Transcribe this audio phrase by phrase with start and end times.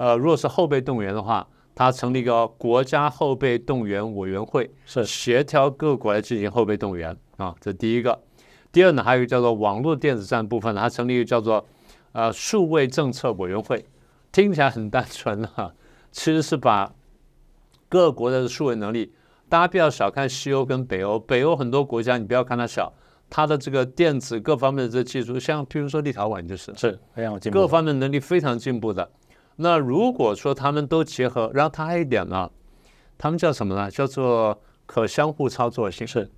[0.00, 8.18] 呃，如果是后备动员的话，它成立一个国家后备动员委员会，是协调各国来进行后备动员啊，这第一个。
[8.72, 11.66] 第二呢，还有一个叫做网络电子战部分，它成立一个叫做
[12.12, 13.84] 呃数位政策委员会，
[14.32, 15.74] 听起来很单纯哈，
[16.10, 16.94] 其实是把
[17.90, 19.12] 各国的数位能力，
[19.50, 22.90] 大家不要小看西欧跟北欧，北欧很多国家你不要看它小，
[23.28, 29.10] 它的这个电子各方面的这技术，像譬如说立陶宛就是是非常进步的，各方面能力非常进步的。
[29.62, 32.50] 那如果说他们都结合，然后它还有一点呢，
[33.18, 33.90] 他们叫什么呢？
[33.90, 36.06] 叫做可相互操作性。
[36.06, 36.30] 是。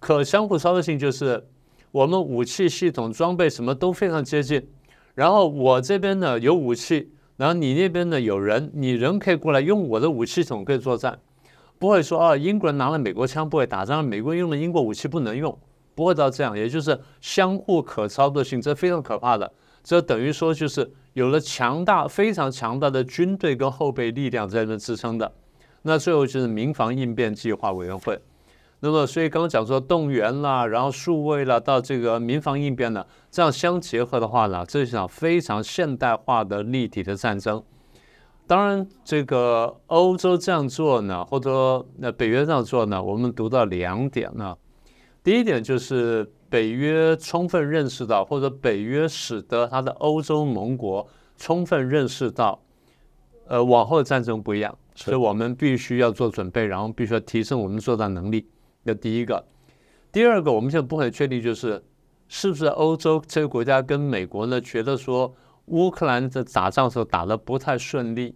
[0.00, 1.46] 可相互操作性就是
[1.92, 4.66] 我们武器系统装备什么都非常接近，
[5.14, 11.20] 然后我这边呢有武器，然后你那边呢有人，你人可以过来用我的武器系统可以作战，
[11.78, 15.56] 不会说啊英国人拿了美国枪不会打仗，美国人用了英国武器不能用，
[15.94, 19.52] 不会到这样，也就是相互可操作性，这非常可怕的，
[19.82, 25.32] 这等于说就是有了强大非常强大的军队跟后备力量在那支撑的，
[25.82, 28.20] 那最后就是民防应变计划委员会。
[28.82, 37.62] 那么，所以刚刚讲说动员啦，然后数位啦，到这个民防应变呢，这样相结合的话呢，这是一场非常现代化的立体的战争。
[38.46, 44.56] 当然，这个欧洲这样做呢，或者那北约这样做呢，我们读到两点呢。
[45.22, 52.60] 第一点就是北约充分认识到，或者北约使得他的欧洲盟国充分认识到，
[53.46, 58.46] 呃，往后的战争不一样，所以我们必须要做准备，然后必须要提升我们作战能力。
[58.82, 59.46] 那第一个，
[60.10, 61.82] 第二个，我们现在不很确定，就是
[62.28, 65.32] 是不是欧洲这个国家跟美国呢，觉得说
[65.66, 68.34] 乌克兰在打仗的时候打得不太顺利，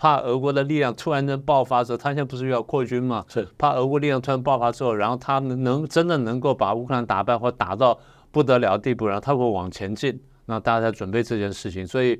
[0.00, 3.22] 怕俄国的力量突然间爆发时候，他现在不是要扩军吗？
[3.28, 11.86] 是怕俄国力量突然爆发之后，然后他能真的能够把乌克兰打败或打到不得了的地步，然后他会往前进，那大家在准备这件事情。
[11.86, 12.18] 所以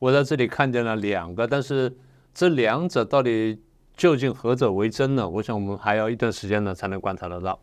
[0.00, 1.96] 我在这里看见了两个，但是
[2.34, 3.56] 这两者到底？
[3.94, 5.28] 究竟何者为真呢？
[5.28, 7.60] 我想我们还要一段时间呢才能观察得到。